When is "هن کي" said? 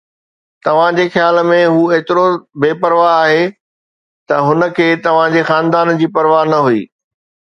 4.47-4.87